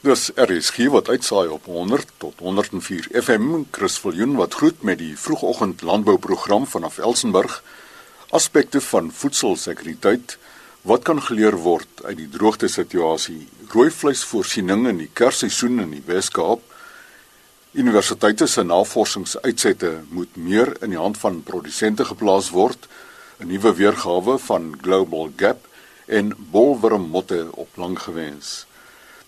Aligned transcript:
Dis 0.00 0.30
RSG 0.32 0.86
wat 0.88 1.10
uitsaai 1.12 1.50
op 1.52 1.66
100 1.68 2.12
tot 2.16 2.38
104 2.40 3.08
FM. 3.22 3.66
Chris 3.70 3.98
Viljoen 4.00 4.32
wat 4.38 4.54
groet 4.56 4.82
met 4.82 4.96
die 4.98 5.12
vroegoggend 5.18 5.82
landbouprogram 5.84 6.64
vanaf 6.66 6.96
Elsenburg. 6.98 7.58
Aspekte 8.30 8.80
van 8.80 9.10
voedselsekuriteit 9.12 10.38
wat 10.88 11.04
kan 11.04 11.20
geleer 11.22 11.58
word 11.60 12.00
uit 12.04 12.16
die 12.16 12.28
droogte 12.32 12.68
situasie. 12.72 13.44
Rooi 13.74 13.90
vleisvoorsiening 13.90 14.86
in 14.88 15.02
die 15.02 15.10
kersseisoen 15.12 15.84
in 15.84 15.92
die 15.92 16.02
Wes-Kaap. 16.06 16.64
Universiteite 17.76 18.48
se 18.48 18.64
navorsingsuitsette 18.64 19.92
moet 20.08 20.32
meer 20.36 20.72
in 20.80 20.96
die 20.96 21.02
hand 21.02 21.20
van 21.20 21.42
produsente 21.44 22.08
geplaas 22.08 22.48
word. 22.56 22.88
'n 23.36 23.52
Nuwe 23.52 23.74
weergawe 23.74 24.38
van 24.48 24.72
Global 24.80 25.28
Gap 25.36 25.68
en 26.06 26.32
bolwurmmotte 26.50 27.48
op 27.52 27.76
lang 27.76 28.00
gewens. 28.00 28.64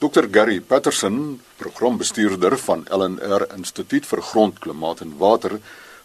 Dr 0.02 0.26
Gary 0.32 0.60
Patterson, 0.60 1.40
programbestuurder 1.56 2.56
van 2.58 2.80
LNR 2.90 3.44
Instituut 3.56 4.06
vir 4.06 4.22
Grond, 4.22 4.56
Klimaat 4.58 5.04
en 5.04 5.12
Water, 5.20 5.52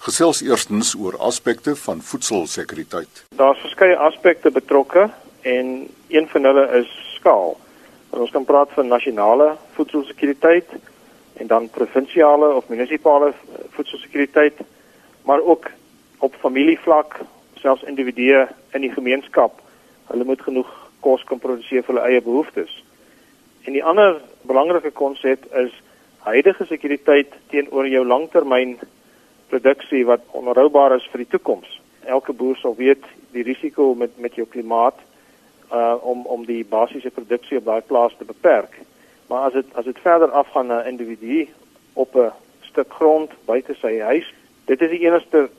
gesels 0.05 0.43
eerstens 0.45 0.91
oor 0.93 1.15
aspekte 1.17 1.73
van 1.81 2.03
voedselsekuriteit. 2.05 3.23
Daar's 3.39 3.63
verskeie 3.65 3.95
aspekte 3.97 4.51
betrokke 4.53 5.07
en 5.41 5.71
een 6.13 6.29
van 6.29 6.45
hulle 6.45 6.67
is 6.83 6.91
skaal. 7.15 7.57
Ons 8.13 8.35
kan 8.35 8.45
praat 8.45 8.69
van 8.77 8.93
nasionale 8.93 9.55
voedselsekuriteit 9.79 10.77
en 11.41 11.49
dan 11.49 11.69
provinsiale 11.73 12.53
of 12.53 12.69
munisipale 12.69 13.33
voedselsekuriteit, 13.79 14.61
maar 15.25 15.41
ook 15.41 15.71
op 16.19 16.37
familievlak, 16.45 17.17
selfs 17.55 17.89
individue 17.89 18.45
in 18.77 18.85
die 18.85 18.93
gemeenskap. 18.93 19.57
Hulle 20.13 20.29
moet 20.29 20.45
genoeg 20.45 20.69
kos 21.01 21.25
kan 21.25 21.41
produseer 21.41 21.81
vir 21.81 21.95
hulle 21.95 22.05
eie 22.11 22.21
behoeftes. 22.21 22.83
En 23.67 23.73
die 23.73 23.83
ander 23.83 24.21
belangrike 24.47 24.93
konsep 24.95 25.43
is 25.59 25.73
huidige 26.23 26.65
sekuriteit 26.65 27.33
teenoor 27.51 27.87
jou 27.91 28.05
langtermyn 28.07 28.77
produksie 29.51 30.05
wat 30.07 30.23
onhoubaar 30.39 30.95
is 30.95 31.07
vir 31.11 31.25
die 31.25 31.33
toekoms. 31.33 31.73
Elke 32.07 32.31
boer 32.31 32.55
sal 32.61 32.77
weet 32.79 33.03
die 33.35 33.43
risiko 33.43 33.89
met 33.95 34.15
met 34.23 34.39
jou 34.39 34.47
klimaat 34.47 35.03
uh 35.71 35.99
om 36.13 36.23
om 36.37 36.47
die 36.47 36.63
basiese 36.63 37.11
produksie 37.11 37.59
op 37.59 37.67
daai 37.67 37.83
plaas 37.91 38.15
te 38.15 38.29
beperk. 38.31 38.79
Maar 39.27 39.49
as 39.49 39.59
dit 39.59 39.75
as 39.75 39.91
dit 39.91 39.99
verder 40.07 40.31
afgaan 40.31 40.71
na 40.71 40.79
individu 40.87 41.43
op 41.93 42.15
'n 42.15 42.31
stuk 42.71 42.93
grond 43.01 43.35
buite 43.45 43.75
sy 43.81 43.99
huis, 43.99 44.33
dit 44.65 44.81
is 44.81 44.89
die 44.95 45.03
enigste 45.03 45.49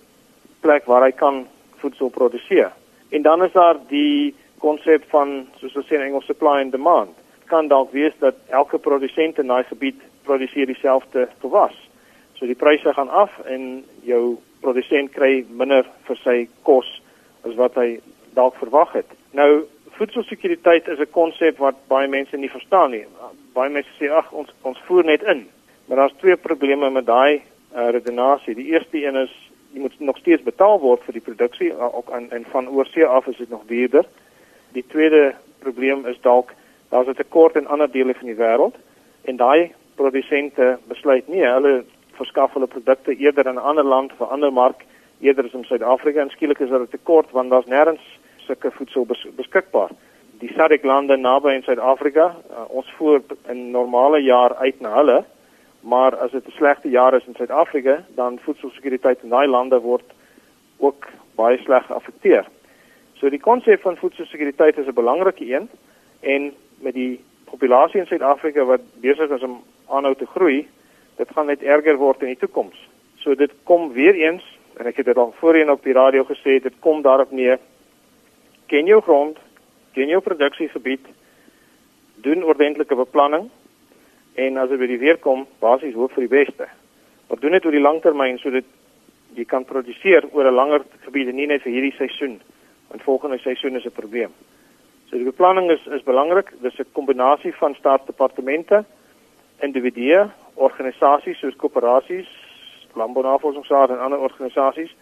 plek 0.61 0.85
waar 0.85 1.05
hy 1.05 1.13
kan 1.13 1.47
voedsel 1.77 2.09
produseer. 2.09 2.73
En 3.09 3.23
dan 3.23 3.45
is 3.45 3.53
daar 3.53 3.77
die 3.89 4.35
konsep 4.59 5.05
van 5.09 5.49
soos 5.61 5.77
ons 5.77 5.87
sê 5.87 5.95
in 5.95 6.09
Engels 6.09 6.27
supply 6.27 6.61
and 6.61 6.73
demand 6.73 7.18
kan 7.49 7.69
dalk 7.69 7.93
wees 7.93 8.15
dat 8.19 8.35
elke 8.49 8.79
produsent 8.79 9.39
in 9.39 9.51
daai 9.51 9.65
gebied 9.65 10.01
produseer 10.29 10.67
dieselfde 10.67 11.29
gewas. 11.41 11.75
So 12.39 12.47
die 12.47 12.59
pryse 12.59 12.93
gaan 12.95 13.09
af 13.09 13.33
en 13.45 13.85
jou 14.07 14.39
produsent 14.61 15.13
kry 15.15 15.45
minder 15.49 15.87
vir 16.07 16.21
sy 16.23 16.39
kos 16.63 16.89
as 17.47 17.57
wat 17.59 17.75
hy 17.81 17.99
dalk 18.37 18.57
verwag 18.61 18.93
het. 19.01 19.11
Nou 19.33 19.65
voedselsekuriteit 19.99 20.89
is 20.89 20.99
'n 20.99 21.11
konsep 21.11 21.59
wat 21.59 21.75
baie 21.89 22.09
mense 22.09 22.37
nie 22.37 22.51
verstaan 22.51 22.91
nie. 22.91 23.05
Baie 23.53 23.71
mense 23.71 23.91
sê 23.99 24.11
ag 24.11 24.33
ons 24.33 24.51
ons 24.63 24.79
voer 24.87 25.05
net 25.05 25.23
in. 25.23 25.47
Maar 25.87 25.97
daar's 25.97 26.19
twee 26.19 26.37
probleme 26.37 26.91
met 26.91 27.07
daai 27.07 27.41
uh, 27.75 27.91
redenasie. 27.91 28.55
Die 28.55 28.71
eerste 28.73 29.05
een 29.05 29.17
is 29.17 29.33
jy 29.73 29.81
moet 29.81 30.01
nog 30.01 30.19
steeds 30.19 30.43
betaal 30.43 30.81
word 30.81 31.03
vir 31.05 31.13
die 31.13 31.27
produksie 31.27 31.73
ook 31.77 32.11
en, 32.11 32.31
en 32.31 32.45
van 32.45 32.69
oorsee 32.69 33.07
af 33.07 33.27
is 33.27 33.37
dit 33.37 33.51
nog 33.51 33.67
duurder. 33.67 34.05
Die 34.73 34.85
tweede 34.87 35.35
probleem 35.59 36.07
is 36.07 36.21
dalk 36.21 36.53
daar's 36.89 37.09
'n 37.09 37.15
tekort 37.15 37.57
in 37.57 37.67
ander 37.67 37.91
dele 37.91 38.15
van 38.15 38.27
die 38.27 38.37
wêreld 38.37 38.77
en 39.23 39.37
daai 39.37 39.73
produsente 39.95 40.79
besluit 40.89 41.29
nie 41.29 41.45
hulle 41.45 41.85
verskaf 42.13 42.53
hulle 42.53 42.67
produkte 42.67 43.17
eerder 43.17 43.47
in 43.47 43.55
'n 43.55 43.69
ander 43.71 43.85
land 43.85 44.13
vir 44.19 44.27
ander 44.27 44.53
mark 44.53 44.85
eerder 45.21 45.45
as 45.45 45.53
in 45.53 45.65
Suid-Afrika 45.65 46.21
en 46.21 46.31
skielik 46.31 46.61
is 46.61 46.71
daar 46.71 46.81
'n 46.81 46.89
tekort 46.97 47.31
want 47.31 47.51
daar's 47.51 47.67
nêrens 47.67 48.05
sulke 48.37 48.71
voedsel 48.71 49.07
bes 49.07 49.27
beskikbaar. 49.37 49.91
Die 50.39 50.53
SADC 50.55 50.85
lande 50.85 51.17
naby 51.17 51.53
in 51.55 51.63
Suid-Afrika, 51.63 52.37
uh, 52.51 52.65
ons 52.69 52.91
voer 52.97 53.23
in 53.49 53.71
normale 53.71 54.21
jaar 54.23 54.55
uit 54.57 54.81
na 54.81 54.95
hulle, 54.95 55.25
maar 55.81 56.17
as 56.17 56.31
dit 56.31 56.47
'n 56.47 56.57
slegte 56.57 56.89
jaar 56.89 57.15
is 57.15 57.27
in 57.27 57.35
Suid-Afrika, 57.35 58.05
dan 58.15 58.39
voedselsekuriteit 58.39 59.23
in 59.23 59.29
daai 59.29 59.47
lande 59.47 59.81
word 59.81 60.05
ook 60.79 61.07
baie 61.35 61.59
sleg 61.59 61.87
geaffekteer. 61.87 62.47
So 63.15 63.29
die 63.29 63.41
konsep 63.41 63.81
van 63.81 63.97
voedselsekuriteit 63.97 64.79
is 64.79 64.87
'n 64.87 64.95
belangrike 64.95 65.45
een 65.55 65.69
en 66.21 66.55
met 66.81 66.95
die 66.95 67.21
populasie 67.45 68.01
in 68.01 68.07
Suid-Afrika 68.07 68.65
wat 68.65 68.85
besig 69.01 69.31
is 69.31 69.43
om 69.43 69.63
aanhou 69.89 70.15
te 70.15 70.27
groei, 70.27 70.67
dit 71.17 71.31
gaan 71.35 71.47
net 71.47 71.63
erger 71.63 71.97
word 71.97 72.23
in 72.23 72.35
die 72.35 72.41
toekoms. 72.41 72.77
So 73.19 73.35
dit 73.35 73.53
kom 73.65 73.93
weer 73.93 74.15
eens 74.15 74.45
en 74.79 74.87
ek 74.87 74.97
het 74.97 75.07
dit 75.07 75.17
al 75.17 75.35
voorheen 75.41 75.71
op 75.71 75.83
die 75.83 75.93
radio 75.97 76.25
gesê, 76.25 76.61
dit 76.63 76.75
kom 76.81 77.03
daarop 77.03 77.31
neer 77.31 77.59
ken 78.69 78.87
jou 78.87 79.01
grond, 79.01 79.39
ken 79.97 80.11
jou 80.13 80.21
produksiegebied, 80.21 81.07
doen 82.25 82.45
ordentlike 82.45 82.97
beplanning 82.99 83.49
en 84.39 84.61
as 84.61 84.69
dit 84.71 84.81
by 84.81 84.89
die 84.91 85.01
weer 85.01 85.19
kom, 85.23 85.47
basies 85.63 85.97
hoop 85.97 86.13
vir 86.15 86.27
die 86.27 86.35
beste. 86.35 86.69
Maar 87.29 87.41
doen 87.41 87.57
dit 87.57 87.65
oor 87.67 87.77
die 87.77 87.83
langtermyn 87.83 88.39
sodat 88.43 88.69
jy 89.37 89.45
kan 89.49 89.67
produseer 89.69 90.29
oor 90.33 90.49
'n 90.49 90.55
langer 90.55 90.85
gebied 91.05 91.29
en 91.29 91.37
nie 91.37 91.47
net 91.47 91.63
vir 91.63 91.73
hierdie 91.73 91.97
seisoen, 91.97 92.41
want 92.89 93.03
volgende 93.03 93.39
seisoen 93.39 93.77
is 93.77 93.87
'n 93.87 93.91
probleem. 93.91 94.33
So 95.11 95.17
die 95.17 95.25
beplanning 95.25 95.71
is 95.71 95.87
is 95.87 96.05
belangrik. 96.05 96.53
Dis 96.63 96.79
'n 96.79 96.93
kombinasie 96.93 97.55
van 97.55 97.75
staatsdepartemente, 97.75 98.85
individue, 99.61 100.31
organisasies 100.55 101.39
soos 101.39 101.57
koöperasies, 101.57 102.29
landbounavorsingsraad 102.93 103.91
en 103.91 104.01
ander 104.01 104.19
organisasies. 104.19 104.95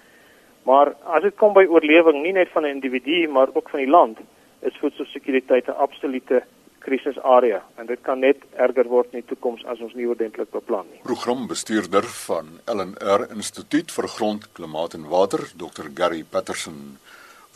Maar 0.62 0.94
as 1.04 1.22
dit 1.22 1.36
kom 1.36 1.52
by 1.52 1.64
oorlewing 1.64 2.22
nie 2.22 2.32
net 2.32 2.48
van 2.48 2.62
'n 2.62 2.74
individu 2.76 3.28
maar 3.28 3.48
ook 3.52 3.68
van 3.70 3.80
die 3.80 3.90
land, 3.90 4.18
is 4.60 4.76
voedselsekuriteit 4.78 5.66
'n 5.68 5.78
absolute 5.86 6.42
krisisarea 6.78 7.62
en 7.74 7.86
dit 7.86 8.00
kan 8.02 8.18
net 8.18 8.36
erger 8.52 8.88
word 8.88 9.12
in 9.12 9.20
die 9.20 9.28
toekoms 9.28 9.64
as 9.64 9.80
ons 9.80 9.94
nie 9.94 10.08
ordentlik 10.08 10.50
beplan 10.50 10.86
nie. 10.90 11.00
Programbestuurder 11.02 12.06
van 12.26 12.60
LNR 12.64 13.26
Instituut 13.34 13.92
vir 13.92 14.08
Grond, 14.08 14.52
Klimaat 14.52 14.94
en 14.94 15.08
Water, 15.08 15.40
Dr 15.56 15.90
Gary 15.94 16.24
Patterson. 16.30 16.98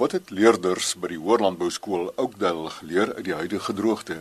Wat 0.01 0.15
het 0.17 0.31
leerders 0.33 0.95
by 0.97 1.11
die 1.13 1.19
Hoërlandbou 1.21 1.67
skool 1.69 2.07
Oakdale 2.17 2.71
geleer 2.73 3.11
uit 3.19 3.27
die 3.27 3.35
huidige 3.37 3.75
droogte? 3.77 4.15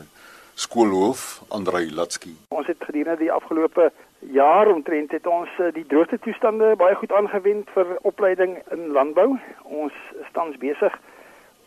Skoolhoof 0.59 1.21
Andrei 1.55 1.85
Latsky. 1.95 2.33
Ons 2.51 2.67
het 2.67 2.83
gedurende 2.83 3.21
die 3.21 3.31
afgelope 3.31 3.85
jaar 4.35 4.67
omtrent 4.67 5.15
het 5.15 5.27
ons 5.27 5.53
eh, 5.55 5.69
die 5.77 5.85
droogte 5.87 6.19
toestande 6.19 6.73
baie 6.81 6.97
goed 6.99 7.13
aangewend 7.15 7.71
vir 7.77 7.95
opleiding 8.11 8.57
in 8.75 8.91
landbou. 8.97 9.37
Ons 9.63 9.95
staan 10.27 10.51
besig 10.59 10.99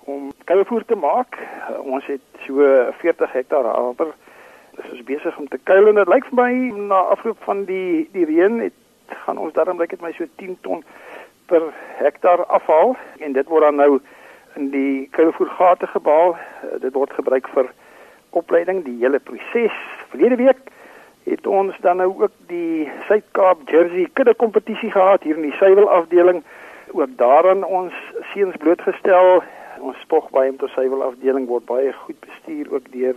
om 0.05 0.29
kuilvoer 0.45 0.85
te 0.85 1.01
maak. 1.07 1.41
Ons 1.81 2.05
het 2.13 2.45
so 2.45 2.69
40 3.01 3.33
hektaar. 3.33 3.71
Ons 3.81 4.93
is 4.93 5.05
besig 5.09 5.41
om 5.41 5.49
te 5.49 5.63
kuil 5.73 5.89
en 5.89 6.03
dit 6.03 6.13
lyk 6.13 6.29
vir 6.29 6.41
my 6.43 6.53
na 6.93 7.01
afloop 7.17 7.41
van 7.49 7.65
die 7.65 8.11
die 8.13 8.29
reën 8.29 8.61
het 8.67 8.77
gaan 9.25 9.39
ons 9.39 9.53
daarom 9.57 9.81
lyk 9.81 9.97
dit 9.97 10.05
my 10.05 10.13
so 10.17 10.29
10 10.37 10.57
ton 10.61 10.85
per 11.47 11.63
hektaar 12.01 12.45
afval 12.47 12.97
en 13.19 13.33
dit 13.33 13.49
word 13.49 13.63
dan 13.63 13.81
nou 13.81 14.01
in 14.55 14.71
die 14.71 15.09
kuilvoergate 15.11 15.87
gebaal. 15.87 16.37
Uh, 16.37 16.81
dit 16.81 16.93
word 16.93 17.13
gebruik 17.13 17.49
vir 17.55 17.71
opleiding 18.31 18.85
die 18.85 18.99
hele 19.01 19.21
proses. 19.21 19.77
Verlede 20.13 20.37
week 20.37 20.71
het 21.25 21.47
ons 21.47 21.77
dan 21.81 21.97
nou 22.03 22.11
ook 22.25 22.35
die 22.51 22.91
Suid-Kaap 23.07 23.69
Jersey 23.71 24.09
kudde 24.13 24.35
kompetisie 24.35 24.91
gehad 24.91 25.23
hier 25.23 25.37
in 25.37 25.49
die 25.51 25.59
suiwel 25.61 25.91
afdeling. 25.91 26.43
Ook 26.93 27.17
daarin 27.17 27.65
ons 27.65 27.95
seuns 28.33 28.57
blootgestel. 28.57 29.43
Ons 29.81 30.01
spog 30.01 30.31
by 30.31 30.49
om 30.51 30.59
te 30.59 30.69
suiwel 30.75 31.03
afdeling 31.03 31.47
word 31.49 31.65
baie 31.71 31.93
goed 32.05 32.19
bestuur 32.27 32.73
ook 32.75 32.91
deur 32.93 33.15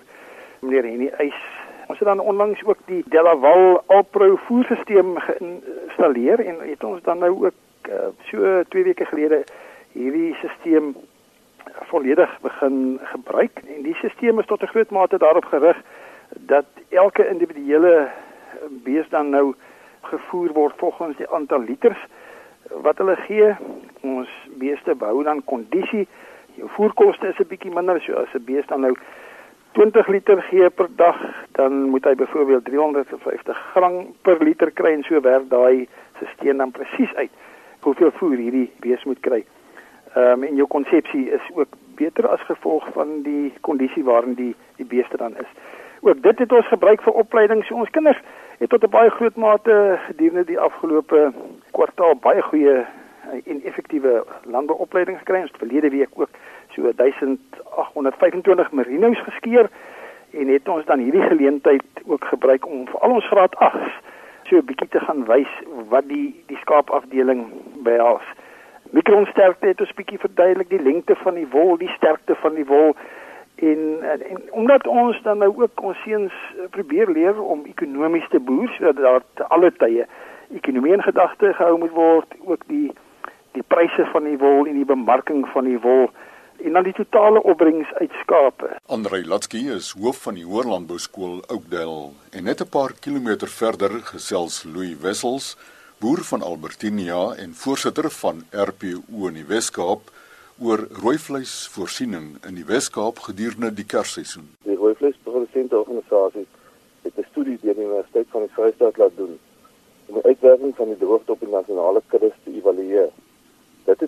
meneer 0.60 0.84
Henny 0.84 1.10
Eis. 1.18 1.42
Ons 1.88 2.00
het 2.00 2.08
dan 2.08 2.20
onlangs 2.20 2.64
ook 2.66 2.78
die 2.86 3.04
Delaval 3.14 3.84
Alpro 3.88 4.36
voerstelsel 4.48 5.16
geïnstalleer 5.28 6.42
en 6.46 6.62
het 6.62 6.84
ons 6.84 7.02
dan 7.04 7.22
nou 7.22 7.46
ook 7.46 7.54
uh, 7.88 8.12
so 8.30 8.64
2 8.70 8.84
weke 8.84 9.06
gelede 9.06 9.44
hierdie 9.92 10.36
stelsel 10.42 10.96
volledig 11.90 12.40
begin 12.42 13.00
gebruik 13.04 13.62
en 13.76 13.82
die 13.84 13.96
stelsel 13.96 14.40
is 14.40 14.46
tot 14.46 14.62
'n 14.62 14.74
groot 14.74 14.92
mate 14.92 15.18
daarop 15.18 15.46
gerig 15.46 15.78
dat 16.30 16.66
elke 16.90 17.28
individuele 17.28 18.10
bees 18.70 19.10
dan 19.10 19.30
nou 19.30 19.56
gevoer 20.02 20.54
word 20.54 20.74
volgens 20.78 21.18
die 21.18 21.30
aantal 21.30 21.62
liters 21.62 22.02
wat 22.70 22.98
hulle 22.98 23.16
gee. 23.16 23.56
Ons 24.02 24.30
beeste 24.60 24.96
behou 24.96 25.24
dan 25.24 25.44
kondisie. 25.44 26.08
Jou 26.56 26.70
voerkoste 26.78 27.28
is 27.28 27.40
'n 27.40 27.48
bietjie 27.48 27.74
minder 27.74 28.02
so 28.02 28.14
as 28.14 28.34
'n 28.34 28.46
bees 28.46 28.66
dan 28.66 28.82
nou 28.82 28.96
20 29.72 30.08
liter 30.08 30.42
gee 30.42 30.70
per 30.70 30.88
dag, 30.96 31.18
dan 31.52 31.90
moet 31.90 32.06
hy 32.06 32.16
byvoorbeeld 32.16 32.66
350 32.66 33.58
gram 33.74 34.16
per 34.22 34.44
liter 34.44 34.72
kry 34.72 34.92
en 34.92 35.04
so 35.04 35.22
werk 35.22 35.50
daai 35.50 35.88
stelsel 36.14 36.58
dan 36.58 36.72
presies 36.72 37.16
uit 37.16 37.32
hoeveel 37.86 38.12
voer 38.20 38.38
hierdie 38.38 38.72
bees 38.84 39.04
moet 39.04 39.20
kry. 39.20 39.44
Ehm 40.16 40.32
um, 40.32 40.44
en 40.44 40.56
jou 40.56 40.68
konsepsie 40.68 41.30
is 41.30 41.48
ook 41.54 41.78
beter 41.96 42.28
as 42.28 42.42
gevolg 42.50 42.88
van 42.94 43.22
die 43.24 43.54
kondisie 43.62 44.04
waarin 44.04 44.34
die 44.34 44.56
die 44.76 44.86
beeste 44.86 45.18
dan 45.18 45.38
is. 45.38 45.52
ook 46.02 46.22
dit 46.22 46.40
het 46.40 46.52
ons 46.52 46.68
gebruik 46.68 47.02
vir 47.02 47.14
opleiding. 47.14 47.66
So 47.66 47.76
ons 47.76 47.90
kinders 47.90 48.22
het 48.58 48.70
tot 48.70 48.84
'n 48.84 48.90
baie 48.90 49.10
groot 49.10 49.36
mate 49.36 50.00
gedurende 50.08 50.46
die 50.46 50.60
afgelope 50.60 51.34
kwartaal 51.72 52.16
baie 52.16 52.42
goeie 52.42 52.86
en 53.46 53.64
effektiewe 53.64 54.26
landbouopleiding 54.44 55.18
gekry. 55.18 55.42
Ons 55.42 55.52
het 55.52 55.58
verlede 55.58 55.90
week 55.90 56.10
ook 56.14 56.30
so 56.70 56.92
1825 56.96 58.72
merinos 58.72 59.20
geskeer 59.20 59.70
en 60.32 60.48
het 60.48 60.68
ons 60.68 60.86
dan 60.86 61.00
hierdie 61.00 61.22
geleentheid 61.22 61.84
ook 62.06 62.26
gebruik 62.26 62.68
om 62.68 62.88
vir 62.88 63.00
al 63.00 63.12
ons 63.12 63.28
graad 63.28 63.56
8s 63.56 63.94
so 64.50 64.58
'n 64.58 64.66
bietjie 64.66 64.88
te 64.88 65.00
gaan 65.00 65.26
wys 65.26 65.52
wat 65.90 66.08
die 66.08 66.44
die 66.48 66.58
skaapafdeling 66.58 67.46
behels. 67.84 68.26
Mikronsterkte 68.92 69.68
het 69.68 69.80
ons 69.82 69.94
bietjie 69.94 70.20
verduidelik 70.20 70.70
die 70.70 70.82
lengte 70.82 71.16
van 71.16 71.34
die 71.34 71.48
wol, 71.50 71.78
die 71.78 71.94
sterkte 71.98 72.36
van 72.36 72.56
die 72.56 72.66
wol 72.66 72.96
en, 73.56 73.80
en 74.02 74.42
omdat 74.52 74.88
ons 74.88 75.22
dan 75.22 75.38
nou 75.38 75.54
ook 75.62 75.82
ons 75.82 75.98
seuns 76.04 76.34
probeer 76.70 77.10
leer 77.10 77.42
om 77.42 77.66
ekonomies 77.66 78.28
te 78.30 78.40
boer 78.40 78.70
sodat 78.78 78.96
daar 78.96 79.22
te 79.34 79.48
alle 79.48 79.72
tye 79.72 80.06
ekonomie 80.54 80.94
in 80.94 81.04
gedagte 81.04 81.54
gehou 81.54 81.78
moet 81.78 81.92
word, 81.92 82.36
ook 82.46 82.62
die 82.68 82.92
die 83.52 83.64
pryse 83.68 84.06
van 84.12 84.24
die 84.24 84.38
wol 84.38 84.66
en 84.68 84.76
die 84.76 84.86
bemarking 84.86 85.48
van 85.48 85.64
die 85.64 85.80
wol 85.80 86.10
en 86.66 86.74
dan 86.74 86.84
die 86.84 86.94
totale 86.94 87.44
opbrengs 87.44 87.94
uit 87.94 88.12
skape. 88.22 88.70
Andre 88.86 89.22
Latsky 89.26 89.62
is 89.76 89.92
hoof 90.00 90.24
van 90.26 90.38
die 90.40 90.46
Hoërlandbou 90.46 90.98
skool 91.00 91.38
Oakdale 91.54 92.12
en 92.32 92.44
net 92.50 92.62
'n 92.62 92.70
paar 92.78 92.94
kilometer 93.06 93.48
verder 93.48 93.92
gesels 94.12 94.64
Louis 94.64 94.98
Wessels, 95.02 95.58
boer 96.00 96.24
van 96.32 96.42
Albertinia 96.42 97.34
en 97.44 97.54
voorsitter 97.54 98.10
van 98.10 98.44
RPO 98.52 99.28
in 99.28 99.34
die 99.34 99.48
Wes-Kaap 99.54 100.02
oor 100.60 100.88
rooivleisvoorsiening 101.04 102.28
in 102.48 102.56
die 102.56 102.66
Wes-Kaap 102.66 103.20
gedurende 103.20 103.74
die 103.74 103.86
Kersseisoen. 103.86 104.50
Die 104.64 104.76
rooivleisprodusente 104.76 105.78
organisasie 105.78 106.48
het 107.02 107.18
'n 107.18 107.28
studie 107.32 107.58
deur 107.62 107.76
die 107.76 107.84
Universiteit 107.84 108.28
van 108.30 108.42
die 108.42 108.54
Vrystaat 108.54 108.98
laat 108.98 109.16
doen 109.16 109.40
om 110.06 110.14
die 110.14 110.24
uitwerking 110.24 110.76
van 110.76 110.88
die 110.88 110.98
droogte 110.98 111.32
op 111.32 111.40
die 111.40 111.50
nasionale 111.50 112.02
kuddes 112.08 112.38
te 112.44 112.52
evalueer. 112.52 112.95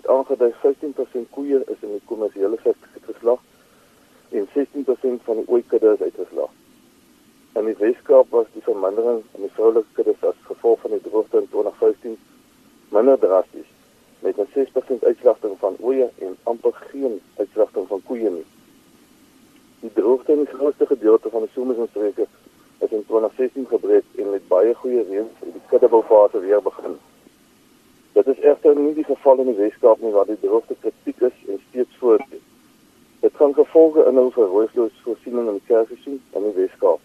Aangedui 0.08 0.52
15% 0.62 1.28
koeie 1.30 1.58
is 1.72 1.80
in 1.84 1.90
die 1.96 2.04
kommersiële 2.10 2.56
sektor 2.62 2.88
uitgeslag 2.94 3.40
en 4.30 4.48
16% 4.54 5.24
van 5.26 5.40
die 5.40 5.48
ooikudde 5.48 5.92
is 5.96 6.00
uitgeslag. 6.00 6.50
In 7.58 7.64
die 7.64 7.76
Weskaap 7.78 8.30
was 8.30 8.46
die 8.52 8.62
vermindering 8.62 9.22
in 9.36 9.44
die 9.44 9.52
vroulike 9.56 9.92
kuddes 9.92 10.24
as 10.30 10.38
gevolg 10.46 10.80
van 10.80 10.94
die 10.96 11.02
droogte 11.04 11.42
in 11.42 11.48
2015 11.48 12.16
minder 12.96 13.18
drasties 13.18 13.68
met 14.24 14.38
'n 14.38 14.48
6% 14.54 15.04
uitslagting 15.04 15.58
van 15.58 15.76
ooe 15.80 16.08
en 16.18 16.36
amper 16.42 16.72
geen 16.72 17.20
uitslagting 17.36 17.88
van 17.88 18.02
koeie 18.04 18.30
nie. 18.30 18.46
Die 19.80 19.92
droogte 19.92 20.32
in 20.32 20.44
die 20.44 20.54
grootste 20.54 20.86
gedeelte 20.86 21.30
van 21.30 21.40
die 21.40 21.50
somerstreke 21.52 22.26
is 22.78 22.90
in 22.90 23.04
2016 23.06 23.66
gebreek 23.66 24.04
en 24.16 24.30
met 24.30 24.48
baie 24.48 24.74
goeie 24.74 25.02
reën 25.10 25.28
vir 25.38 25.52
die 25.52 25.66
kuddeboufase 25.66 26.40
weer 26.40 26.62
begin. 26.62 26.98
Dit 28.18 28.26
is 28.26 28.40
egter 28.42 28.74
nie 28.74 28.94
die 28.94 29.04
geval 29.06 29.38
in 29.38 29.46
die 29.46 29.60
Weskaap 29.60 30.00
nie 30.02 30.10
waar 30.10 30.26
die 30.26 30.40
droogte 30.42 30.74
kritiek 30.82 31.20
is 31.28 31.34
en 31.52 31.60
steeds 31.68 31.98
voortduur. 32.00 32.40
Dit 33.22 33.34
kan 33.38 33.52
gevolge 33.54 34.06
inhou 34.10 34.24
vir 34.34 34.48
rooivleisvoorsiening 34.54 35.50
in 35.52 35.60
die 35.60 35.68
kersseisoen 35.68 36.16
in 36.40 36.46
die 36.48 36.54
Weskaap. 36.56 36.98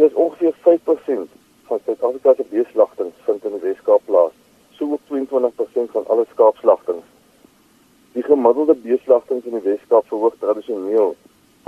Dit 0.00 0.08
is 0.08 0.16
ongeveer 0.24 0.56
5% 0.64 1.36
van 1.68 1.84
Suid-Afrika 1.84 2.34
se 2.34 2.46
beeslagtings 2.50 3.22
vind 3.28 3.46
in 3.46 3.54
die 3.54 3.62
Weskaap 3.68 4.02
plaas, 4.10 4.34
so 4.80 4.96
ook 4.96 5.04
22% 5.12 5.94
van 5.94 6.10
alle 6.14 6.26
skaapslagtings. 6.32 7.06
Die 8.16 8.26
gemiddelde 8.26 8.74
beeslagtings 8.88 9.46
in 9.46 9.60
die 9.60 9.66
Weskaap 9.68 10.10
verhoog 10.10 10.40
tradisioneel 10.42 11.14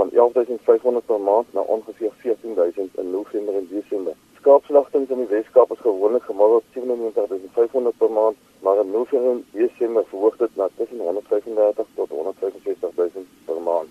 van 0.01 0.11
11500 0.19 1.07
per 1.07 1.23
maand 1.31 1.55
na 1.55 1.63
ongeveer 1.77 2.11
14000 2.25 2.99
in 3.05 3.15
November 3.15 3.63
en 3.63 3.71
Desember 3.71 4.19
skaapslagtings 4.41 5.11
in 5.13 5.21
die 5.21 5.29
Weskaap 5.29 5.73
is 5.75 5.83
gewoonlik 5.85 6.25
gemiddeld 6.25 6.65
97500 6.73 7.97
per 7.99 8.11
maand, 8.11 8.37
maar 8.65 8.81
in 8.81 8.91
November 8.91 9.31
en 9.31 9.45
Desember 9.53 10.05
verhoog 10.09 10.37
dit 10.37 10.57
na 10.57 10.69
tussen 10.77 10.99
135 10.99 11.87
tot 11.95 12.09
165000 12.09 13.27
per 13.45 13.61
maand. 13.61 13.89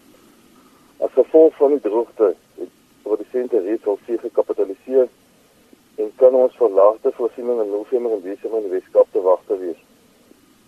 As 0.97 1.13
gevolg 1.13 1.55
van 1.55 1.75
die 1.75 1.81
droogte, 1.85 2.33
het 2.55 2.73
produsente 3.01 3.61
reeds 3.61 3.85
al 3.85 3.99
veel 4.05 4.17
gekapitaliseer 4.25 5.07
en 5.95 6.11
kan 6.15 6.33
ons 6.33 6.57
verlaagde 6.57 7.11
voorsiening 7.13 7.61
in 7.61 7.69
November 7.69 8.17
en 8.17 8.25
Desember 8.25 8.63
in 8.63 8.69
die 8.69 8.77
Weskaap 8.79 9.07
te 9.11 9.21
wag 9.21 9.45
te 9.45 9.57
wees. 9.57 9.81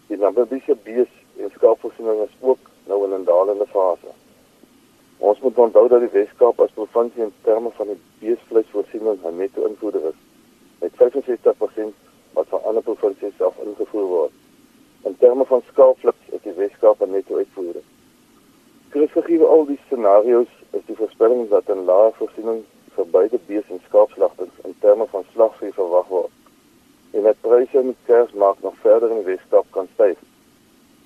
Die 0.08 0.18
Namibiese 0.18 0.78
bees 0.84 1.10
en 1.38 1.54
skaapvoorsiening 1.58 2.22
is 2.28 2.38
ook 2.40 2.70
nou 2.86 3.04
in 3.06 3.18
'n 3.20 3.24
dalende 3.24 3.68
fase. 3.68 4.14
Ons 5.22 5.40
moet 5.40 5.58
onthou 5.58 5.88
dat 5.88 6.02
die 6.02 6.10
Weskaap 6.10 6.60
as 6.64 6.72
provinsie 6.74 7.22
in 7.22 7.34
terme 7.46 7.70
van 7.78 7.92
die 7.92 8.00
beesvleisvoorsiening 8.22 9.20
'n 9.22 9.38
netto 9.38 9.66
invoerder 9.68 10.08
is 10.10 10.18
met 10.82 10.92
65% 11.02 11.94
wat 12.34 12.48
van 12.48 12.64
ander 12.64 12.84
provinsies 12.84 13.42
af 13.42 13.58
ingevoer 13.66 14.08
word. 14.14 14.32
In 15.04 15.18
terme 15.18 15.46
van 15.46 15.62
skaapvleis 15.68 16.34
is 16.38 16.42
die 16.42 16.56
Weskaap 16.62 17.06
'n 17.06 17.12
netto 17.12 17.38
uitvoerder. 17.38 17.82
Krisgegee 18.90 19.44
al 19.44 19.66
die 19.66 19.80
scenario's 19.86 20.54
is 20.72 20.86
die 20.86 20.96
voorspelling 20.96 21.50
dat 21.50 21.70
'n 21.70 21.86
lae 21.86 22.12
voorsiening 22.18 22.66
vir 22.96 23.08
beide 23.08 23.40
bees 23.46 23.70
en 23.70 23.82
skaapslagtings 23.86 24.58
in 24.64 24.76
terme 24.80 25.06
van 25.08 25.24
slagvee 25.34 25.74
verwag 25.74 26.08
word. 26.08 26.32
En 27.12 27.24
dat 27.24 27.42
pryse 27.42 27.82
die 27.82 27.96
kersmark 28.06 28.62
nog 28.62 28.74
verder 28.82 29.10
in 29.10 29.16
die 29.16 29.32
Weskaap 29.36 29.66
kan 29.70 29.88
styg. 29.94 30.18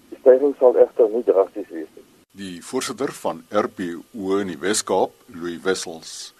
Die 0.09 0.17
stygings 0.19 0.57
sal 0.57 0.75
egter 0.75 1.09
nie 1.09 1.23
drasties 1.23 1.69
wees 1.69 1.91
nie. 1.95 2.14
Die 2.35 2.59
voorsitter 2.59 3.13
van 3.15 3.37
RPO 3.47 4.37
in 4.41 4.49
die 4.51 4.57
Wes-Kaap, 4.59 5.13
Louis 5.31 5.61
Wessels. 5.63 6.33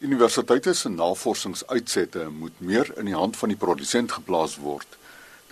Universiteite 0.00 0.72
se 0.72 0.88
navorsingsuitsette 0.88 2.22
moet 2.32 2.62
meer 2.64 2.88
in 2.96 3.10
die 3.10 3.16
hand 3.16 3.36
van 3.36 3.52
die 3.52 3.58
produsent 3.60 4.14
geplaas 4.16 4.54
word. 4.56 4.96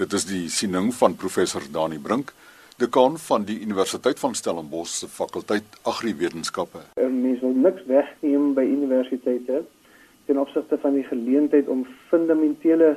Dit 0.01 0.17
is 0.17 0.25
die 0.25 0.47
siening 0.49 0.89
van 0.97 1.19
professor 1.21 1.67
Dani 1.75 2.01
Brink, 2.01 2.33
dekaan 2.81 3.21
van 3.27 3.45
die 3.45 3.59
Universiteit 3.61 4.23
van 4.23 4.33
Stellenbosch 4.33 4.95
se 5.03 5.11
fakulteit 5.13 5.77
Agriwetenskappe. 5.85 6.87
Mens 6.97 7.45
wil 7.45 7.53
niks 7.53 7.85
wegneem 7.93 8.55
by 8.57 8.65
universiteite 8.65 9.61
ten 10.25 10.41
opsigte 10.41 10.81
van 10.81 10.97
die 10.97 11.05
geleentheid 11.11 11.69
om 11.69 11.85
fundamentele 12.09 12.95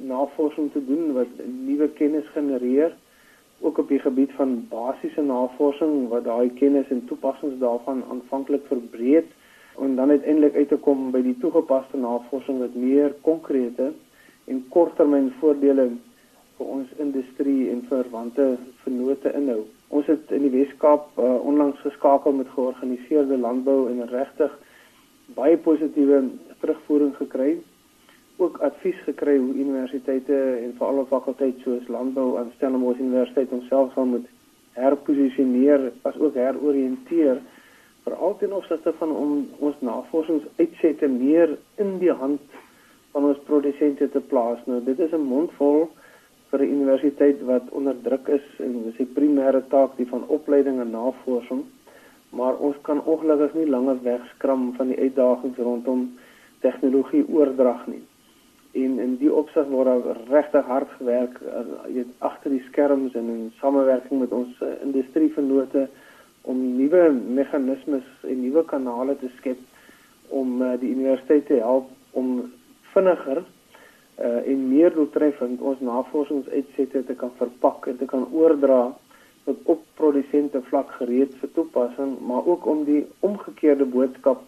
navorsing 0.00 0.72
te 0.72 0.80
doen 0.88 1.12
wat 1.20 1.44
nuwe 1.44 1.92
kennis 2.00 2.24
genereer 2.32 2.96
ook 3.62 3.78
op 3.78 3.88
die 3.88 3.98
gebied 4.02 4.32
van 4.38 4.66
basiese 4.68 5.22
navorsing 5.22 6.08
wat 6.08 6.24
daai 6.24 6.50
kennis 6.58 6.88
en 6.90 7.04
toepassings 7.06 7.58
daarvan 7.58 8.02
aanvanklik 8.10 8.66
verbreed 8.66 9.30
en 9.78 9.96
dan 9.96 10.10
uiteindelik 10.10 10.54
uit 10.54 10.68
te 10.68 10.76
kom 10.76 11.10
by 11.10 11.22
die 11.22 11.36
toegepaste 11.40 11.96
navorsing 11.96 12.58
wat 12.58 12.74
meer 12.74 13.14
konkrete 13.28 13.92
en 14.50 14.64
korttermyn 14.74 15.30
voordele 15.40 15.86
vir 16.56 16.72
ons 16.76 16.90
industrie 17.04 17.70
en 17.70 17.84
verwante 17.88 18.48
vennote 18.82 19.32
inhou. 19.38 19.62
Ons 19.88 20.10
het 20.10 20.30
in 20.34 20.44
die 20.46 20.52
Weskaap 20.52 21.18
uh, 21.18 21.34
onlangs 21.46 21.80
geskakel 21.86 22.32
met 22.32 22.50
georganiseerde 22.54 23.38
landbou 23.38 23.86
en 23.90 24.08
regtig 24.10 24.58
baie 25.36 25.56
positiewe 25.56 26.24
terugvoering 26.60 27.14
gekry 27.16 27.56
ook 28.36 28.58
advies 28.58 28.98
gekry 29.04 29.36
hoe 29.38 29.54
universiteite 29.54 30.36
en 30.64 30.74
veral 30.76 31.02
op 31.02 31.08
fakulteite 31.08 31.60
soos 31.60 31.88
landbou 31.88 32.38
aan 32.38 32.52
Stellenbosch 32.56 33.00
Universiteit 33.00 33.50
homself 33.50 33.92
sal 33.92 34.08
moet 34.08 34.28
herposisioneer 34.78 35.90
as 36.08 36.16
ook 36.18 36.34
heroriënteer 36.34 37.40
veral 38.06 38.36
ten 38.40 38.54
opsigte 38.56 38.92
van 38.98 39.12
om 39.16 39.34
ons 39.58 39.76
navorsingsuitsette 39.78 41.08
meer 41.08 41.56
in 41.84 41.98
die 42.00 42.12
hand 42.22 42.40
van 43.12 43.28
ons 43.28 43.42
produsente 43.46 44.08
te 44.10 44.20
plaas. 44.20 44.58
Nou 44.66 44.80
dit 44.84 44.98
is 44.98 45.12
'n 45.12 45.28
mondvol 45.34 45.90
vir 46.50 46.60
'n 46.60 46.72
universiteit 46.76 47.42
wat 47.42 47.70
onder 47.70 47.96
druk 48.02 48.28
is 48.28 48.46
en 48.58 48.82
dis 48.82 48.96
die 48.96 49.12
primêre 49.18 49.62
taak 49.68 49.96
die 49.96 50.08
van 50.08 50.24
opleiding 50.26 50.80
en 50.80 50.90
navorsing. 50.90 51.64
Maar 52.30 52.56
ons 52.56 52.76
kan 52.80 53.04
ongelukkig 53.04 53.54
nie 53.54 53.66
langer 53.66 54.02
wegskram 54.02 54.72
van 54.76 54.86
die 54.88 54.98
uitdagings 54.98 55.58
rondom 55.58 56.16
tegnologie 56.60 57.28
oordrag 57.28 57.86
nie 57.86 58.02
en 58.72 58.98
in 58.98 59.16
die 59.20 59.32
opsig 59.32 59.66
word 59.68 60.04
daar 60.04 60.20
regtig 60.30 60.64
hard 60.64 60.92
gewerk 60.98 61.40
uh, 61.44 62.04
agter 62.18 62.54
die 62.54 62.62
skerms 62.68 63.14
en 63.14 63.28
in 63.28 63.52
samewerking 63.60 64.20
met 64.20 64.32
ons 64.32 64.60
uh, 64.64 64.72
industrievennote 64.84 65.88
om 66.48 66.62
nuwe 66.76 67.10
meganismes 67.12 68.08
en 68.22 68.40
nuwe 68.40 68.64
kanale 68.64 69.16
te 69.20 69.28
skep 69.36 69.60
om 70.28 70.62
uh, 70.62 70.72
die 70.80 70.94
universiteit 70.94 71.46
te 71.46 71.60
help 71.60 71.90
om 72.16 72.52
vinniger 72.94 73.42
uh, 73.42 74.40
en 74.40 74.68
meer 74.68 74.94
doeltreffend 74.96 75.60
ons 75.60 75.80
navorsingsuitsette 75.84 77.04
te 77.10 77.18
kan 77.20 77.34
verpak 77.36 77.90
en 77.92 78.00
te 78.00 78.08
kan 78.08 78.24
oordra 78.32 78.86
tot 79.44 79.68
op 79.74 79.84
produsente 79.98 80.62
vlak 80.70 80.96
gereed 80.96 81.36
vir 81.42 81.52
toepassing 81.58 82.16
maar 82.24 82.48
ook 82.48 82.66
om 82.66 82.84
die 82.88 83.04
omgekeerde 83.20 83.84
boodskap 83.84 84.40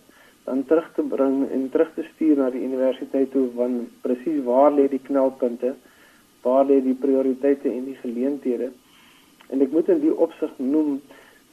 dan 0.44 0.64
terug 0.68 0.90
te 0.94 1.02
bring 1.02 1.50
en 1.50 1.68
terug 1.72 1.90
te 1.94 2.04
stuur 2.14 2.36
na 2.36 2.50
die 2.52 2.64
universiteit 2.66 3.30
toe 3.32 3.46
van 3.56 3.78
presies 4.04 4.42
waar 4.44 4.72
lê 4.72 4.88
die 4.92 5.02
knelpunte, 5.06 5.74
waar 6.44 6.66
lê 6.68 6.80
die 6.84 6.96
prioriteite 7.00 7.70
en 7.70 7.84
die 7.88 7.98
geleenthede. 8.02 8.70
En 9.48 9.64
ek 9.64 9.72
moet 9.72 9.88
in 9.88 10.02
die 10.04 10.12
opsig 10.12 10.52
noem 10.60 10.98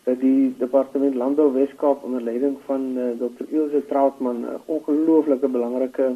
dat 0.04 0.20
die 0.20 0.52
departement 0.58 1.16
Landbou 1.16 1.52
Weskaap 1.54 2.04
onder 2.04 2.24
leiding 2.26 2.58
van 2.66 2.88
uh, 2.98 3.10
eh, 3.12 3.18
Dr. 3.20 3.48
Ilse 3.54 3.86
Troutman 3.88 4.44
'n 4.44 4.60
ongelooflike 4.66 5.48
belangrike 5.48 6.16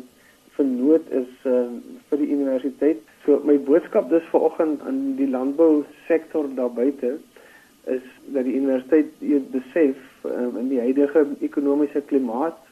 vernoot 0.58 1.06
is 1.12 1.32
uh, 1.44 1.68
vir 2.10 2.18
die 2.18 2.32
universiteit. 2.32 3.02
So 3.26 3.40
my 3.44 3.58
boodskap 3.68 4.10
dis 4.10 4.26
vanoggend 4.32 4.82
aan 4.88 5.16
die 5.20 5.30
landbou 5.30 5.84
sektor 6.08 6.48
daar 6.56 6.72
buite 6.72 7.18
is 7.86 8.06
dat 8.34 8.48
die 8.48 8.56
universiteit 8.58 9.12
besef 9.52 9.98
um, 10.24 10.58
in 10.58 10.70
die 10.72 10.80
huidige 10.80 11.26
ekonomiese 11.46 12.02
klimaat 12.10 12.65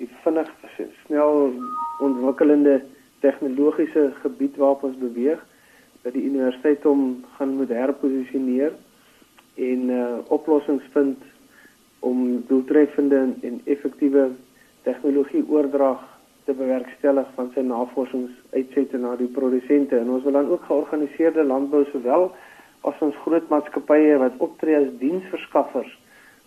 die 0.00 0.08
vinnig 0.24 0.48
snel 1.04 1.52
ontwikkelende 2.00 2.80
tegnologiese 3.20 4.10
gebied 4.22 4.56
waarop 4.56 4.86
ons 4.88 4.96
beweeg 5.00 5.40
dat 6.02 6.14
die 6.16 6.24
universiteit 6.24 6.84
hom 6.88 7.24
gaan 7.36 7.56
moet 7.58 7.72
herposisioneer 7.76 8.72
en 9.60 9.90
uh, 9.92 10.04
oplossings 10.32 10.86
vind 10.94 11.26
om 12.00 12.40
doeltreffende 12.48 13.26
en 13.44 13.60
effektiewe 13.64 14.30
tegnologie 14.88 15.44
oordrag 15.48 16.00
te 16.48 16.54
bewerkstellig 16.56 17.28
van 17.36 17.50
sy 17.54 17.60
navorsingsuitsette 17.66 18.98
na 19.02 19.12
die 19.20 19.28
produsente. 19.28 19.98
En 20.00 20.08
ons 20.14 20.24
wil 20.24 20.38
dan 20.38 20.48
ook 20.48 20.64
georganiseerde 20.70 21.44
landbou 21.44 21.84
sowel 21.90 22.30
as 22.88 23.02
ons 23.04 23.18
groot 23.26 23.52
maatskappye 23.52 24.16
wat 24.22 24.40
optree 24.40 24.78
as 24.78 24.88
diensverskaffers 25.02 25.92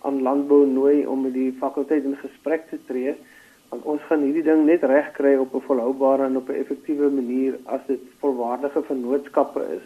aan 0.01 0.23
landbou 0.25 0.63
nooi 0.67 1.05
om 1.05 1.21
met 1.27 1.35
die 1.37 1.51
fakulteit 1.61 2.09
in 2.09 2.17
gesprek 2.23 2.65
te 2.71 2.81
tree 2.89 3.13
want 3.73 3.89
ons 3.95 4.05
gaan 4.09 4.21
hierdie 4.21 4.45
ding 4.45 4.65
net 4.69 4.85
reg 4.89 5.09
kry 5.17 5.33
op 5.41 5.55
'n 5.55 5.65
volhoubare 5.67 6.29
en 6.29 6.37
op 6.37 6.49
'n 6.49 6.61
effektiewe 6.63 7.09
manier 7.09 7.53
as 7.65 7.81
dit 7.87 8.01
volwaardige 8.21 8.81
vennootskappe 8.89 9.61
is 9.77 9.85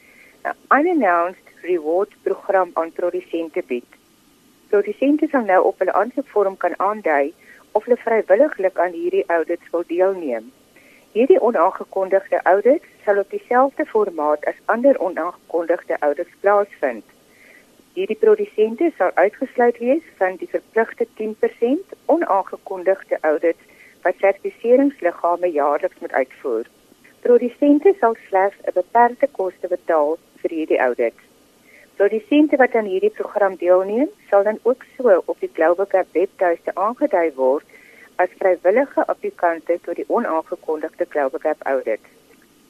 unannounced 0.69 1.63
reward 1.63 2.15
program 2.23 2.71
aan 2.73 2.93
produsente 2.93 3.63
bied. 3.67 3.99
Produsente 4.69 5.29
sal 5.29 5.45
nou 5.45 5.65
op 5.65 5.79
hulle 5.79 5.93
aansoekvorm 5.93 6.57
kan 6.57 6.77
aandui 6.79 7.35
of 7.73 7.85
hulle 7.85 7.97
vrywilliglik 7.97 8.79
aan 8.79 8.93
hierdie 8.93 9.25
audits 9.27 9.71
wil 9.71 9.85
deelneem. 9.87 10.53
Hierdie 11.13 11.41
onaangekondigde 11.43 12.41
audits 12.43 12.87
sal 13.05 13.19
op 13.19 13.31
dieselfde 13.31 13.87
formaat 13.93 14.45
as 14.45 14.61
ander 14.65 15.01
onaangekondigde 15.01 15.97
audits 15.99 16.37
plaasvind. 16.41 17.05
Hierdie 17.95 18.19
produsente 18.23 18.93
sal 18.97 19.11
uitgesluit 19.15 19.79
wees 19.79 20.07
van 20.23 20.37
die 20.39 20.49
verpligte 20.49 21.09
10% 21.23 21.97
onaangekondigde 22.07 23.19
audits 23.21 23.79
wat 24.03 24.23
sertifiseringsliggame 24.23 25.51
jaarliks 25.53 25.99
moet 25.99 26.13
uitvoer. 26.13 26.67
Produsente 27.21 27.95
sal 28.01 28.15
slegs 28.29 28.57
'n 28.65 28.73
beperkte 28.75 29.29
koste 29.39 29.69
betaal 29.69 30.19
vir 30.43 30.57
hierdie 30.59 30.81
audit. 30.81 31.27
Produsente 31.97 32.57
wat 32.57 32.75
aan 32.75 32.89
hierdie 32.89 33.13
program 33.17 33.57
deelneem, 33.61 34.09
sal 34.31 34.43
dan 34.43 34.59
ook 34.63 34.85
so 34.97 35.23
op 35.25 35.41
die 35.41 35.51
Global 35.53 35.87
Cap 35.87 36.07
webtuiste 36.17 36.75
aangedui 36.75 37.33
word 37.37 37.77
as 38.17 38.33
vrywillige 38.39 39.05
applikante 39.07 39.77
tot 39.85 39.97
die 39.97 40.09
onaangekondigde 40.09 41.07
Global 41.09 41.45
Cap 41.45 41.63
audit. 41.73 42.01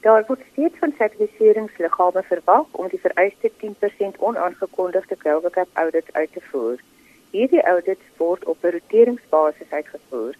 Daar 0.01 0.23
word 0.27 0.43
steeds 0.51 0.77
van 0.79 0.93
sertifiseringsliggame 0.97 2.23
verwag 2.23 2.65
om 2.71 2.87
die 2.91 2.99
vereiste 2.99 3.51
10% 3.63 4.19
onaangekondigde 4.19 5.15
Global 5.23 5.49
Cap 5.49 5.67
audit 5.73 6.07
uit 6.11 6.31
te 6.33 6.41
voer. 6.51 6.79
Hierdie 7.31 7.63
audits 7.63 8.07
word 8.17 8.45
op 8.45 8.63
'n 8.63 8.73
roteringsbasis 8.77 9.69
uitgevoer. 9.69 10.35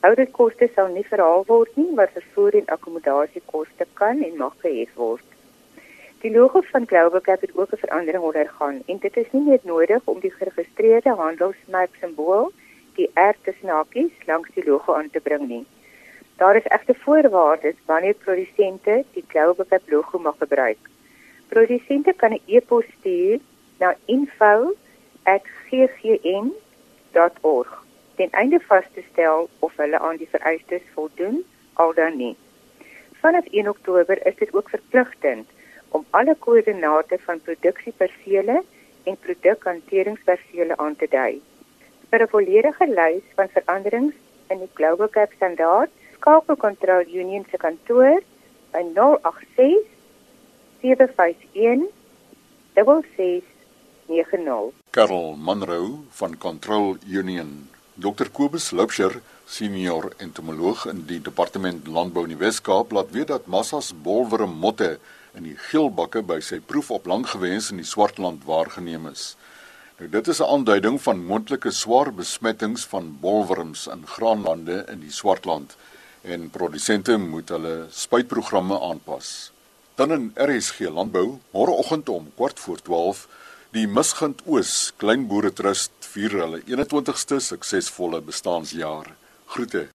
Ouditkoste 0.00 0.68
sal 0.74 0.88
nie 0.88 1.06
verhaal 1.06 1.44
word 1.46 1.76
nie, 1.76 1.90
maar 1.94 2.10
vervoer 2.14 2.54
en 2.54 2.66
akkommodasiekoste 2.66 3.86
kan 3.92 4.22
en 4.22 4.36
mag 4.36 4.54
gehef 4.58 4.94
word. 4.94 5.22
Die 6.22 6.30
logo 6.30 6.60
van 6.70 6.86
Global 6.86 7.20
Cap 7.20 7.40
het 7.40 7.56
ook 7.56 7.72
'n 7.72 7.76
verandering 7.76 8.22
ondergaan 8.24 8.82
en 8.86 8.98
dit 8.98 9.16
is 9.16 9.30
nie 9.30 9.42
meer 9.42 9.60
nodig 9.62 10.00
om 10.04 10.20
die 10.20 10.30
geregistreerde 10.30 11.10
handelsmerk 11.10 11.94
simbool, 12.00 12.52
die 12.94 13.10
R 13.14 13.34
tussen 13.42 13.68
hakies, 13.68 14.12
langs 14.26 14.48
die 14.54 14.64
logo 14.64 14.94
aan 14.94 15.10
te 15.10 15.20
bring 15.20 15.48
nie. 15.48 15.66
Daar 16.36 16.56
is 16.56 16.62
egte 16.64 16.94
voorwaardes 16.94 17.74
wanneer 17.86 18.14
produsente 18.14 19.04
die 19.12 19.24
Global 19.26 19.66
Cap 19.68 19.82
logo 19.86 20.18
mag 20.18 20.34
gebruik. 20.38 20.78
Produsente 21.48 22.12
kan 22.12 22.32
'n 22.32 22.40
e-pos 22.46 22.84
stuur 22.98 23.38
na 23.78 23.96
info@ggn.org 24.04 24.74
ten 28.14 28.30
einde 28.30 28.60
vas 28.60 28.84
te 28.94 29.02
stel 29.12 29.48
of 29.58 29.76
hulle 29.76 29.98
aan 29.98 30.16
die 30.16 30.28
vereistes 30.28 30.82
voldoen 30.94 31.44
al 31.72 31.94
dan 31.94 32.16
nie. 32.16 32.36
Vanaf 33.12 33.44
1 33.50 33.68
Oktober 33.68 34.26
is 34.26 34.36
dit 34.36 34.54
ook 34.54 34.68
verpligtend 34.68 35.48
om 35.92 36.04
alle 36.10 36.34
koördinate 36.38 37.18
van 37.26 37.40
produksiepersele 37.40 38.62
en 39.04 39.16
produkhanteringspersele 39.26 40.76
aan 40.76 40.96
te 40.96 41.08
dui. 41.10 41.40
Vir 42.10 42.22
'n 42.22 42.32
volledige 42.34 42.86
lys 42.98 43.24
van 43.36 43.48
veranderings 43.48 44.14
in 44.48 44.58
die 44.58 44.70
Global 44.74 45.08
Cap 45.08 45.32
standaard, 45.36 45.90
skakel 46.16 46.56
Control 46.56 47.04
Union 47.08 47.44
se 47.50 47.56
kantoor 47.56 48.22
by 48.72 48.82
086 48.94 49.86
751 50.82 51.88
6690. 52.74 54.72
Karel 54.90 55.36
Monroe 55.36 55.98
van 56.10 56.38
Control 56.38 56.96
Union. 57.06 57.68
Dr 57.94 58.30
Kobus 58.32 58.70
Loubser, 58.70 59.20
senior 59.44 60.12
entomoloog 60.16 60.86
in 60.86 61.04
die 61.06 61.20
Departement 61.20 61.86
Landbou 61.86 62.24
in 62.24 62.32
die 62.32 62.40
Wes-Kaap, 62.40 62.92
laat 62.92 63.10
weet 63.10 63.28
dat 63.28 63.46
massas 63.46 63.92
bolwerm 63.92 64.54
motte 64.58 64.98
in 65.34 65.46
die 65.48 65.56
geelbakke 65.70 66.22
by 66.22 66.40
sy 66.40 66.60
proef 66.60 66.90
op 66.90 67.06
langgewens 67.06 67.70
in 67.72 67.80
die 67.80 67.88
Swartland 67.88 68.44
waargeneem 68.48 69.06
is. 69.10 69.36
Nou 69.98 70.08
dit 70.10 70.28
is 70.28 70.40
'n 70.40 70.50
aanduiding 70.54 71.00
van 71.02 71.24
moontlike 71.24 71.70
swaar 71.70 72.12
besmettings 72.12 72.84
van 72.84 73.18
bolwurms 73.20 73.86
in 73.86 74.06
graanlande 74.06 74.84
in 74.88 75.00
die 75.00 75.12
Swartland 75.12 75.76
en 76.22 76.50
produsente 76.50 77.16
moet 77.18 77.48
hulle 77.48 77.86
spuitprogramme 77.90 78.80
aanpas. 78.80 79.52
Dan 79.94 80.12
in 80.12 80.32
RSG 80.36 80.88
Landbou, 80.88 81.38
môreoggend 81.52 82.08
om 82.08 82.32
4:15 82.36 83.26
Die 83.72 83.86
Misgant 83.86 84.42
Oos 84.44 84.92
Klein 85.00 85.22
Boere 85.28 85.52
Trust 85.52 85.92
vier 86.12 86.30
hulle 86.30 86.58
21ste 86.68 87.38
suksesvolle 87.40 88.20
bestaanjaar. 88.20 89.14
Groete. 89.46 89.86